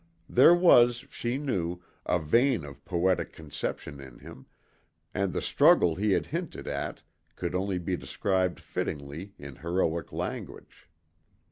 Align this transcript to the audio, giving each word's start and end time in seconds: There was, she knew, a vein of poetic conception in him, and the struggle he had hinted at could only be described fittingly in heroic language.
There 0.27 0.55
was, 0.55 1.05
she 1.11 1.37
knew, 1.37 1.83
a 2.07 2.17
vein 2.17 2.65
of 2.65 2.83
poetic 2.85 3.33
conception 3.33 3.99
in 4.01 4.17
him, 4.17 4.47
and 5.13 5.31
the 5.31 5.43
struggle 5.43 5.93
he 5.93 6.13
had 6.13 6.25
hinted 6.25 6.67
at 6.67 7.03
could 7.35 7.53
only 7.53 7.77
be 7.77 7.95
described 7.97 8.59
fittingly 8.59 9.35
in 9.37 9.57
heroic 9.57 10.11
language. 10.11 10.89